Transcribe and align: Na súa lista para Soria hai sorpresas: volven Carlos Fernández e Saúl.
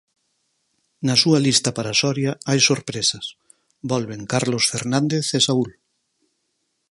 Na 1.07 1.15
súa 1.21 1.39
lista 1.47 1.69
para 1.77 1.97
Soria 2.01 2.31
hai 2.49 2.59
sorpresas: 2.69 3.25
volven 3.91 4.21
Carlos 4.33 4.63
Fernández 4.71 5.25
e 5.37 5.39
Saúl. 5.47 5.71